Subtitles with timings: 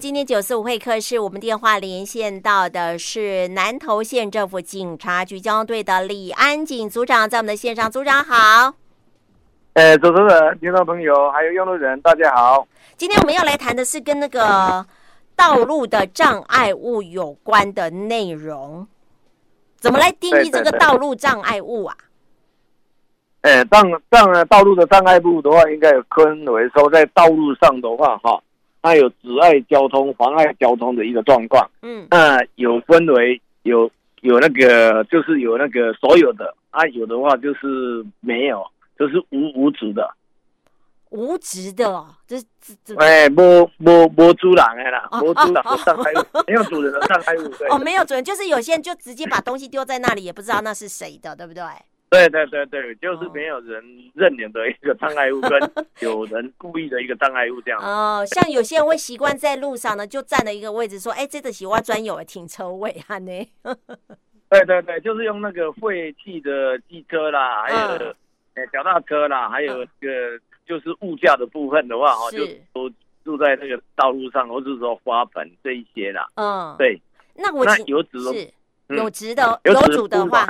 [0.00, 8.74] 今天九四五会客室，我们电话连线到的是南投县政府警察局交通队的李安警组长，在我们的线上，组长好。
[9.72, 12.64] 哎，主持人、听众朋友，还有用路人，大家好。
[12.96, 14.86] 今天我们要来谈的是跟那个
[15.34, 18.86] 道路的障碍物有关的内容，
[19.80, 21.96] 怎么来定义这个道路障碍物啊？
[23.40, 28.40] 呃，障障道路的障碍物的话，应该有分为说，在道路上的话，哈。
[28.82, 31.68] 它有阻碍交通、妨碍交通的一个状况。
[31.82, 33.90] 嗯，那有分为有
[34.20, 38.64] 有那个就是有那个所有的啊，有的话就是没有，
[38.98, 40.08] 就是无无主的。
[41.10, 42.36] 无职的哦，这
[42.84, 47.48] 这哎，无无无主人的啦，无主人的障碍物，没有主人的障碍物。
[47.56, 47.66] 对。
[47.70, 51.62] 哦，没有主人，就是有些人就直接把东西丢在那里，也不知道那是谁的，对不对？
[52.10, 55.50] 对对对对，就是没有人认领的一个障碍物，跟
[56.00, 57.78] 有人故意的一个障碍物这样。
[57.82, 63.48] 哦，像有些人会习惯在路上呢，就占了一个位置，说：“哎，这个是我专有的停车位啊。”呢。
[64.48, 68.14] 对对对，就是用那个废弃的机车啦，还有
[68.54, 72.90] 呃脚踏车啦，还有这个就是物价的部分的话，哦，就都
[73.22, 76.26] 住在那个道路上，或者是说花盆这一些啦。
[76.36, 76.98] 嗯，对。
[77.34, 78.50] 那我那有主是
[78.88, 80.46] 有值的有主的话。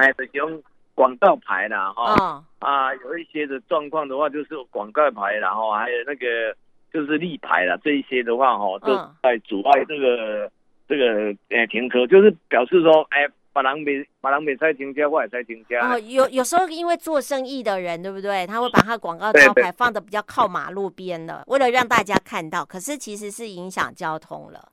[0.99, 6.53] 广告牌啦，哈、哦、啊，有一些的状况的话，就是广告牌，然后还有那个
[6.93, 10.51] 就是立牌啦，这一些的话，哈，都在阻碍这个
[10.89, 15.77] 这个呃停车，就是表示说，哎，把人没把人没在停车，我也在停车。
[15.79, 18.45] 哦，有有时候因为做生意的人，对不对？
[18.45, 24.73] 他会把他广告招牌放的比较靠马路边的，为了让大家看到，可是其实是影响交通了。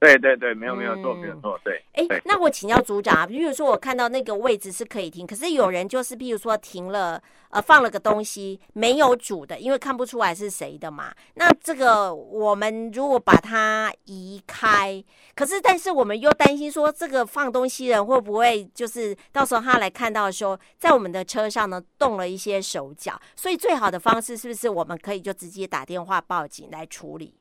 [0.00, 1.82] 对对对，没有没有错，没有错，对。
[1.94, 11.12] 哎，那我请教组长啊，比如说我看到那个位置是可以停，可是有人就是，譬如说停了，呃，放了个东西没有主的，因为看不出来是谁的嘛。
[11.34, 15.02] 那这个我们如果把它移开，
[15.34, 27.34] 可是但是我们又担心说，这个放东西人会不会就是到时候他来看到的时候，在我们的车上呢动了一些手脚，所以最好的方式是不是我们可以就直接打电话报警来处理？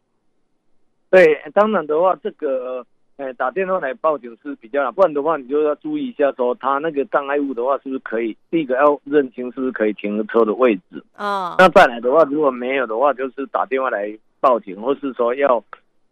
[1.09, 2.85] 对，当然的话，这个，
[3.15, 8.35] 呃，打电话来报警是比较难，不然的话，你就要注意一下，说他那个障碍物的话，是不是可以？
[8.51, 11.55] 第一个要认清是不是可以停车的位置啊。
[11.57, 15.63] 那再来的话，如果没有的话，就是打电话来报警，或是说要，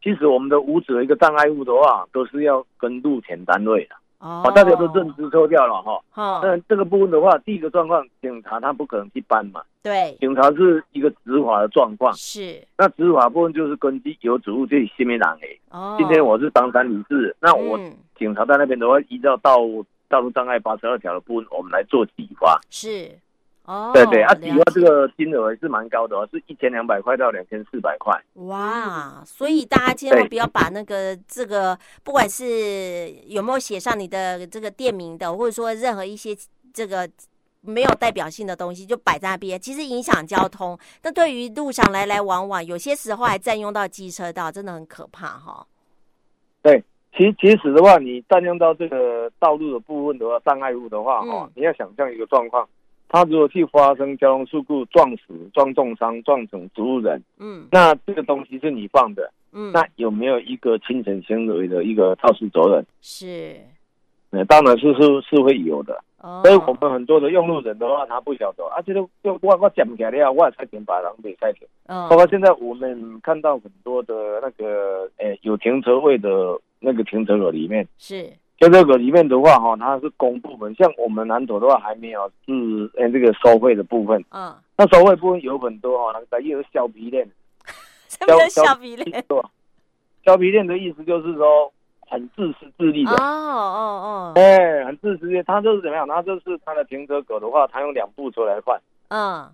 [0.01, 3.95] 其实我们的无责的一个障碍物的话，都是要跟路权单位的。
[4.25, 6.01] 哦，大家都认知抽掉了哈。
[6.15, 9.61] 哦，那这个部分的话，第一个状况，警察他不可能去搬嘛。
[9.83, 12.11] 对，警察是一个执法的状况。
[12.15, 12.59] 是。
[12.75, 15.59] 那执法部分就是根据有职务这里新民党诶。
[15.69, 15.95] 哦。
[15.99, 17.79] 今天我是当三理事，那我
[18.17, 19.59] 警察在那边的话，依照道
[20.09, 22.59] 道路障碍八十二条的部分，我们来做体罚。
[22.71, 23.11] 是。
[23.65, 28.13] 哦，对对，啊，比如说这个金额也是蛮高的哦，是一千两百块到两千四百块。
[28.45, 36.35] 哇，所以大家千万不要把那个这个，不管是有没有写上你的这个店名的，或者说任何一些
[36.71, 37.09] 这个
[37.61, 40.77] 没有代表性的东西，就摆在那边，其实影响交通。
[41.01, 45.65] 但对于路上来来往往，有些时候还占用到机车道，真的很可怕哈。
[46.61, 46.83] 对，
[47.17, 52.69] 其其实的话，你占用到这个道路的部分的话，障碍物的话，哈，你要想象一个状况。
[53.15, 62.85] 他如果去发生交通事故，撞死、撞重伤、撞成植物人，嗯，那这个东西是你放的，嗯，那有没有一个侵权行为的一个肇事责任？
[62.99, 63.55] 是，
[64.29, 65.97] 那当然是是是会有的。
[66.19, 71.65] 哦，所以我们很多的用路人的话，他不晓得啊，这个就我我讲起来了，我才停把人给开停。
[71.85, 76.29] 嗯，包括现在我们看到很多的那个，诶，有停车位的
[76.81, 78.29] 那个停车格里面是。
[78.57, 84.23] 在这个里面的话，哈，它是公部门，像我们南投的话，还没有是诶这个收费的部分。
[84.31, 87.27] 嗯，那收费部分有很多哈，那个有小皮链，
[88.07, 89.25] 小小皮链，
[90.25, 91.71] 小皮链的意思就是说
[92.07, 93.11] 很自私自利的。
[93.11, 96.07] 哦哦哦，哎，很自私的，他就是怎么样？
[96.07, 98.79] 他就是他的停车格的话，他用两部车来换。
[99.09, 99.49] 嗯，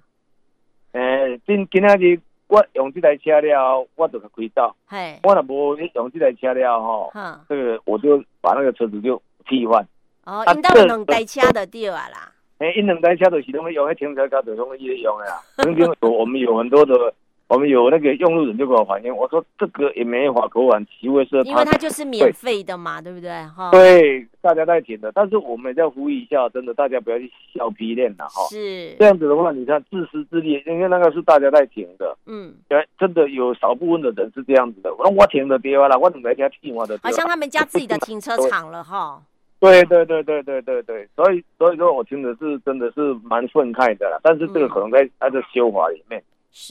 [0.91, 2.19] 哎，今今天日。
[2.51, 4.75] 我用这台车了，我就开走。
[4.85, 7.09] 嘿，我若无用这台车了，吼，
[7.47, 9.81] 这个我就把那个车子就替换。
[10.25, 12.29] 哦，因到两台车就对啊啦。
[12.57, 15.39] 哎，因两台车都是拢用迄停车格，就拢伊用的啦。
[15.59, 17.13] 曾经有我们有很多的。
[17.51, 23.29] 我们有那个用路人就给我反映，我说这个也没法可管，其为是，因为它就是免费的嘛，对，不对？
[23.47, 28.47] 哈，对，大家在停的，但是我们要呼吁一下，真的大家不要去笑皮练了哈。
[28.49, 32.53] 是这样子的话，你看自私自利，因为那个是大家在停的，嗯，
[32.97, 34.93] 真的有少部分的人是这样子的。
[34.95, 36.97] 我我停的地方了，我怎么家替我的？
[37.03, 39.21] 好像他们家自己的停车场了哈。
[39.59, 46.23] 对对对对对对对，所以所以说我听的是真的是蛮愤慨的啦，但是这个可能在它的修法里面。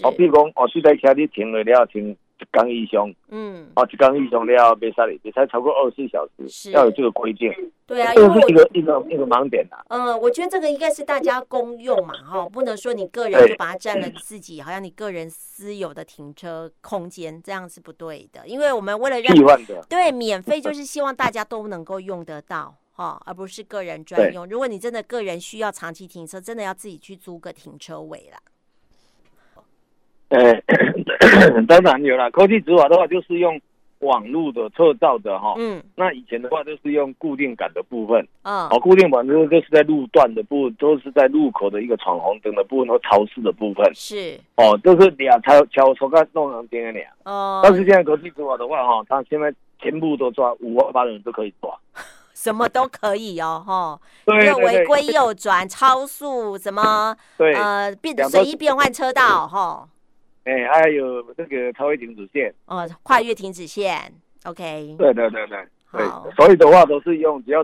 [0.03, 7.51] 哦，比如讲，哦，这台车你停了，你要停一缸以上，嗯，哦，一缸以上了，别使别使超过二十四小时，是要有这个规定。
[7.87, 9.83] 对啊，这因为是一个一个一个盲点啊。
[9.89, 18.47] 嗯，我觉得这个应该是大家公用嘛，哈，不能说你个人就把它占了自己，好像你个人私有的停车空间，这样是不对的。
[18.47, 19.35] 因为我们为了让
[19.89, 24.47] 对免费，就是希望大家都能够用得到，哦，而不是个人专用。
[24.47, 28.39] 如果你真的个人需要长期停车，真的要自己去租个停车位啦。
[30.31, 33.61] 呃，当然有了，科技执法的话就是用
[33.99, 35.55] 网络的测照的哈。
[35.59, 35.83] 嗯。
[35.95, 38.27] 那以前的话就是用固定杆的部分。
[38.43, 38.67] 嗯。
[38.69, 43.85] 哦，固定杆就是就是在路段的部分，都是在路口的一个闯红灯的部分和超市的部分。
[43.95, 44.39] 是。
[44.57, 47.07] 哦，都是俩超超车干弄成点点俩。
[47.25, 47.61] 哦。
[47.63, 51.77] 但是现在科技执法的话哈，他现在全部都抓，五花八门都可以抓。
[52.33, 54.01] 什么都可以哦，哈。
[54.25, 54.65] 对对对。
[54.65, 57.15] 违规右转、超速，什么？
[57.37, 57.53] 对。
[57.53, 59.87] 呃，变随意变换车道，哈。
[60.51, 64.13] 哎、欸，还有这个超越停止线哦，跨越停止线
[64.45, 64.97] ，OK。
[64.99, 65.59] 对对对对
[65.93, 67.63] 对，所以的话都是用，只要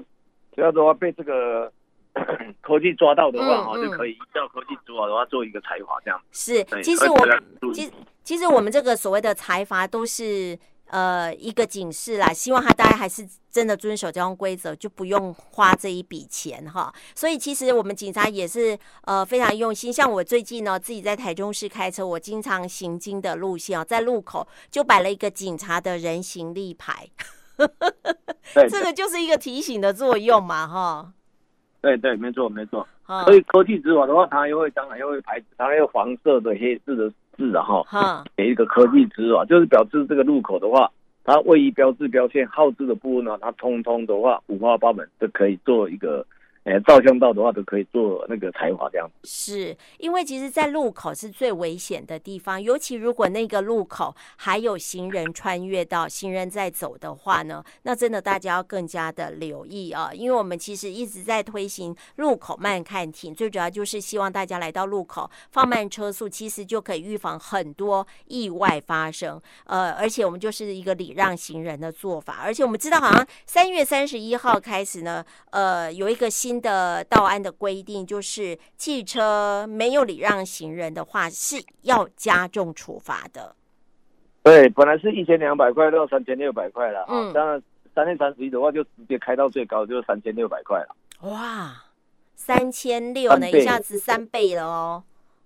[0.55, 1.73] 只要的话被这个
[2.63, 6.21] 科技抓到的话，哈、嗯嗯，就可以依照科技执法的话做一个裁罚，这样。
[6.31, 7.93] 是，其实我其实
[8.23, 10.57] 其实我们这个所谓的裁罚都是。
[10.89, 16.93] 呃，一个警示啦，希望他大家还是真的遵守交通规则，就不用花这一笔钱哈。
[17.15, 19.93] 所以其实我们警察也是呃非常用心。
[19.93, 27.09] 像我最近呢，自己在台中市开车，我经常行经的路线啊，在路口就摆了一个警察的人行立牌，
[28.55, 31.13] 这个就是一个提醒的作用嘛哈。
[31.81, 32.87] 对对，没错没错。
[33.25, 37.13] 所以科技执法的话，它又会当然又会牌子，它还有黄色的黑色的。
[37.37, 40.91] 是的哈，给一个科技字啊，就是表示这个路口的话，
[41.25, 46.27] 它位移标志标线号字的部分呢，它通通的话五花八门都可以做一个。
[46.67, 49.15] 哎，照相道的话都可以做那个才华这样子。
[49.23, 60.11] 是因为其实，在路口是最危险的地方，尤其如果那个路口还有行人穿越到行人在走的话呢，那真的大家要更加的留意啊！
[60.13, 69.41] 因为我们其实一直在推行路口慢看停，最主要就是希望大家来到路口放慢车速，其实就可以预防很多意外发生。
[69.67, 76.56] 呃，而且我们就是一个礼让行人的做法，而且我们知道，好像三月三十一号开始呢，呃，有一个新。
[76.61, 83.55] 的道安的规定就是，汽车没有礼让行人的话，是要加重处罚的。
[84.43, 87.05] 对，本来是一千两百块到三千六百块了。
[87.09, 87.61] 嗯，当然
[87.95, 90.95] 三月三十一的话，就直接开到最高，就是三千六百块了。
[91.29, 91.73] 哇，
[92.35, 95.03] 三千六呢，一下子三倍了哦。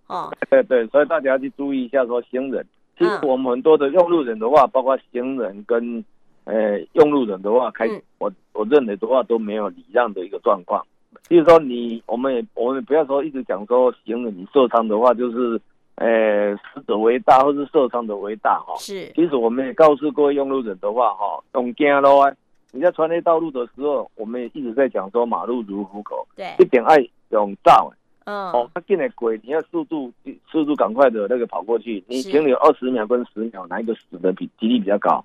[0.06, 2.66] 哦，对对，所以大家要去注意一下，说行人，
[2.98, 6.04] 其实我们很多的用路人的话，包括行人跟
[6.44, 10.84] 呃用路人的话，开、嗯、我我认为的话都没有礼让的一个状况。
[11.30, 15.60] 就是说你，我们也我们不要说一直讲说行人你受伤的话，就是，
[15.94, 18.74] 呃，死者为大，或是受伤者为大哈。
[18.78, 19.06] 是。
[19.14, 22.28] 其实我们也告诉各位用路人的话哈，用惊咯，
[22.72, 26.26] 你在穿越道路的时候，我们也一直在讲说马路如虎口。
[26.34, 26.52] 对。
[26.58, 26.96] 一点爱
[27.28, 27.92] 用照。
[28.24, 28.50] 嗯。
[28.50, 30.12] 哦，他进来鬼，你要速度
[30.50, 35.24] 速度赶快的那个跑过去，你停留二十秒跟十秒，哪一个死的比几率比较高？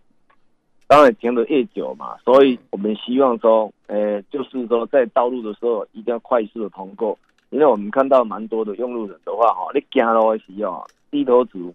[0.88, 7.18] 当然停的越久嘛，所以我们希望说，呃，就是说在道路的时候一定要快速的通过，
[7.50, 11.74] 因为我们看到蛮多的用路人的话，哈，你走路的时候低头族，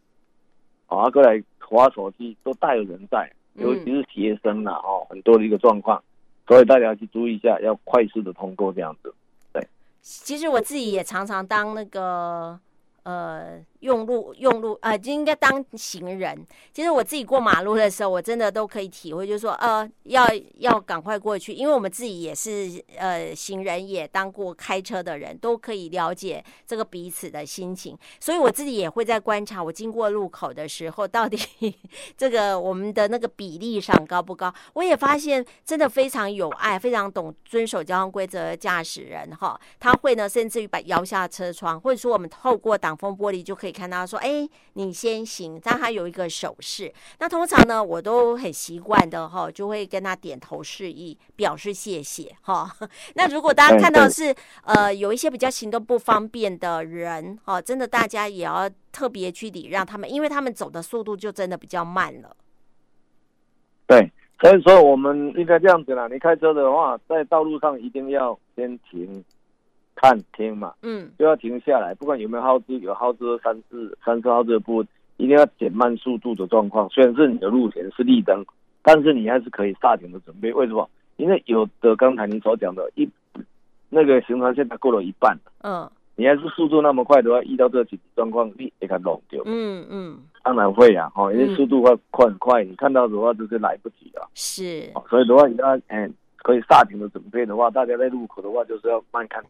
[0.86, 6.00] 啊，过来滑手机都带有人在，尤其是学生啦，哦，很多的一个状况，
[6.46, 9.12] 所以大家要去注意一下，要快速的通过这样子。
[9.52, 9.66] 对，
[10.00, 12.60] 其实我自己也常常当那个，
[13.02, 13.58] 呃。
[13.80, 16.46] 用路用路呃，就应该当行人。
[16.72, 20.26] 其实我自己过马路的时候，我真的都可以体会，就是说呃，要
[20.58, 27.98] 要赶快过去，因为我们自己也是呃行人，也当过开车的人，都可以了解这个彼此的心情。
[28.20, 31.38] 所以我自己也会在观察，我经过路口的时候，到底
[32.18, 34.52] 这个我们的那个比例上高不高？
[34.74, 43.69] 我也发现真的非常有爱，非常懂遵守交通规则的驾驶人哈，他会呢，甚至于把摇下车窗，或者说我们透过挡风玻璃就可以。
[43.70, 46.92] 看到说，哎，你先行，但他有一个手势。
[47.18, 52.70] 那通常呢，我都很习惯的哈，就会跟他点头示意，表示谢谢哈。
[53.14, 54.34] 那如果大家看到是
[54.64, 62.36] 呃有一些比较行动不方便的人哈，真的大家也要特别去礼让他们，因为他们走的速度就真的比较慢了。
[63.86, 64.10] 对，
[64.40, 66.08] 所以说我们应该这样子啦。
[66.08, 69.24] 你开车的话，在道路上一定要先停。
[70.00, 74.88] 看停嘛，嗯，就要停下来，不管有没有号志，有号志三四三四号志的部分，
[75.18, 76.88] 一定要减慢速度的状况。
[76.88, 78.42] 虽然是你的路前是绿灯，
[78.82, 80.50] 但是你还是可以刹停的准备。
[80.54, 80.88] 为什么？
[81.16, 83.06] 因为有的刚才你所讲的，一
[83.90, 89.42] 那个行车线它过了一半，嗯，你还是速度那么快的话，遇到这个紧急状况，你也看弄丢。
[89.44, 94.30] 嗯嗯，当然会啊，哈，因为速度会快很快，你看到的话就是来不及了。
[94.34, 99.44] 是，所以的话，你要嗯可以刹停的准备的话，大家在路口的话就是要慢看。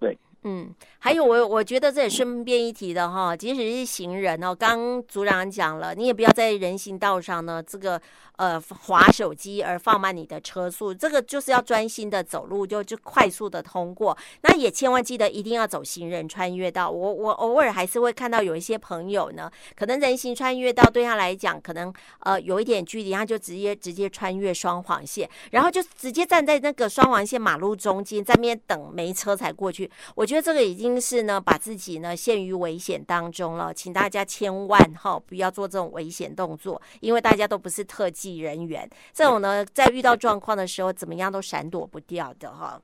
[0.00, 0.18] 对。
[0.44, 8.00] 嗯，还有我我觉得这也顺便一提的哈，即使是行人哦，刚组长讲了，你也不要在人行道上呢，这个
[8.36, 14.16] 呃划手机而放慢你的车速，这个就是要专心的走路，就就快速的通过。
[14.42, 16.88] 那也千万记得一定要走行人穿越道。
[16.88, 29.90] 我我偶尔还是会看到有一些朋友呢，可能人行穿越道对他来讲可能呃有一点距离，他就直接直接穿越双黄线，然后就直接站在那个双黄线马路中间，在那边等没车才过去。
[30.14, 42.78] 我觉得这个已经是呢，把自己呢陷于危险当中了，请大家千万哈不要做这种危险动作，因为大家都不是特技人员，这种呢在遇到状况的时候，怎么样都闪躲不掉的哈。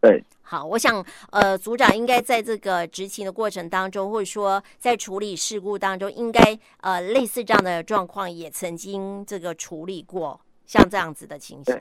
[0.00, 11.80] 对，好，我想呃，组长应该在这个执勤的过程当中，或者说在处理事故当中，应该呃类似这样的状况也曾经这个处理过，像这样子的情形。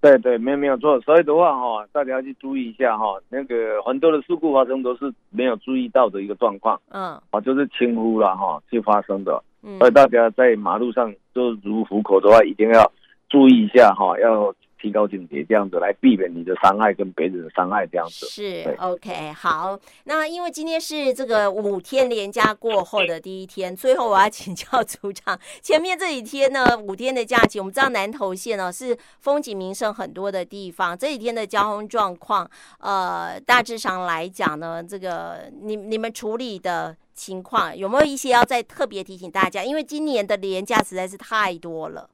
[0.00, 12.92] 对对，没有没有错，所以的话哈，大家要去注意一下哈，那个很多的事故发生都是没有注意到的一个状况，嗯，啊，就是轻忽了哈，去发生的，嗯，所以大家在马路上就如虎口的话，一定要
[13.28, 14.54] 注意一下哈，要。
[14.80, 19.32] 提高警觉，这样子来避免你的伤害跟别人的伤害，这样子是 OK。
[19.32, 39.64] 好，那因为今天是这个五天连假过后的第一天，最后我要请教组长，前面这几天呢，五天的假期，我们知道南投县呢是风景名胜很多的地方，这几天的交通状况，呃，大致上来讲呢，这个你你们处理的情况有没有一些要再特别提醒大家？
[39.64, 42.08] 因为今年的连假实在是太多了。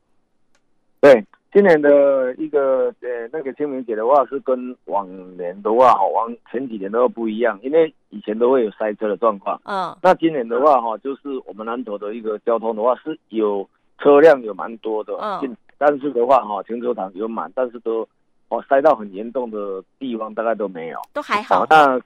[1.00, 1.24] 对。
[1.54, 5.06] 今年的一个呃那个清明节的话是跟往
[5.36, 9.60] 年的话哈，往前几年都不一样，因为以前都会有塞车的状况。
[9.64, 9.96] 嗯。
[10.02, 13.64] 那今年的话哈，就是我们南投的一个交通的话是有
[14.00, 15.56] 车辆有蛮多的，嗯。
[15.78, 18.04] 但是的话哈，停车场有满，但是都
[18.48, 20.98] 哦塞到很严重的地方大概都没有。
[21.12, 21.64] 都还好。
[21.70, 22.00] 那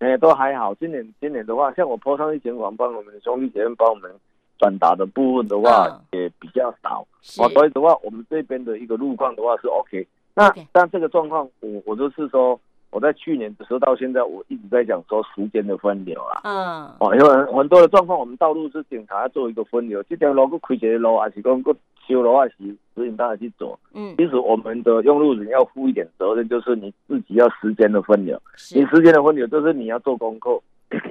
[0.00, 0.74] 哎都还好。
[0.74, 4.10] 今年今年的话，像我坡上一前往帮我们兄弟姐妹帮我们。
[4.58, 7.06] 转达的部分的话也比较少，
[7.38, 10.06] 哦，所以的话，我们这边的一个路况的话是 OK。
[10.34, 12.58] 那但这个状况，我我就是说，
[12.90, 21.74] 我在去年的时候到现在，我一直在讲说时间的分流啊，嗯，哦，因为很多的状况，我们道路是警察要做一个分流，这条路过开一个路，还是讲过
[22.06, 22.54] 修路，还是
[22.94, 23.78] 指引大家去走。
[23.94, 28.40] 嗯，其实我们的用路人要负一点责任，就是你自己要时间的分流。
[28.74, 30.60] 你时间的分流就是你要做功课，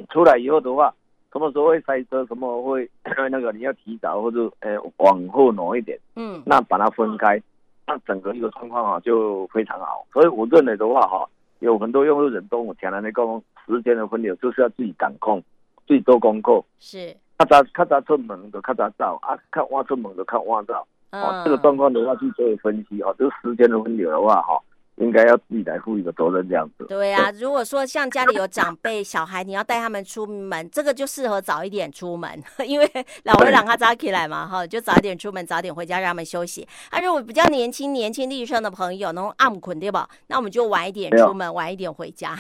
[0.10, 0.94] 出来以后的话。
[1.32, 2.26] 什么时候会塞车？
[2.26, 2.90] 什么会
[3.30, 3.52] 那个？
[3.52, 7.42] 你要提早或者呃往后挪一点，嗯，那把它分开，
[7.86, 10.06] 那整个一个状况啊就非常好。
[10.12, 11.28] 所以我认为的话哈，
[11.60, 13.24] 有很多用户人都我讲的那个
[13.66, 15.44] 时间的分流，就是要自己掌控，
[15.88, 16.64] 自己做功课。
[16.80, 20.88] 是，咔嚓咔嚓出门的咔嚓照啊，看挖出门的看挖照。
[21.12, 24.58] 哦，这个状况的话去做分析啊，这个时间的分流的话哈。
[24.98, 26.86] 应该要自己来负一个责任，这样子。
[26.88, 32.92] 对啊，如果说像家里有长辈、小孩，你要带他们出门，这个就适合早一点出门， 因为
[33.24, 36.68] 老会让他早起来嘛，哈，就早一点出门，早点回家，让他们休息。
[36.90, 40.10] 啊，如果比较年轻、年轻力盛的朋友，那种暗困对吧？
[40.28, 42.36] 那我们就晚一点出门，晚一点回家，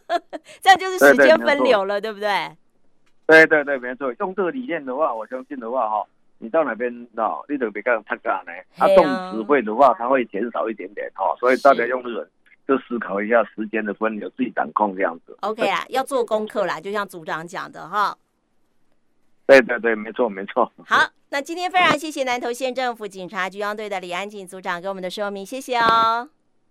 [0.60, 2.56] 这样就是时间分流了，对，对，对不对？
[3.26, 4.12] 对对对，没错。
[4.20, 6.04] 用这个理念的话，我相信的话，哈。
[6.42, 8.50] 你到哪边哦，你都别干他干呢。
[8.76, 12.28] 他动词汇的话，它会减少一点点哦，所以大家用人
[12.66, 15.36] 就思考一下时间的分流，自己掌控这样子。
[15.42, 18.16] OK 啊，要做功课啦，就像组长讲的哈。
[19.46, 20.70] 对对对，没错没错。
[20.84, 26.28] 好，那今天非常谢谢南投县政府警察局交通队的李安景组长给我们的说明，谢谢哦。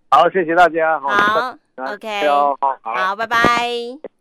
[0.10, 1.00] 好，谢谢大家。
[1.00, 4.21] 好，好，OK，好，好，拜拜。